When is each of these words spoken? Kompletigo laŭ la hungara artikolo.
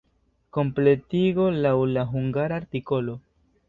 Kompletigo 0.57 1.47
laŭ 1.67 1.77
la 1.93 2.09
hungara 2.17 2.63
artikolo. 2.65 3.21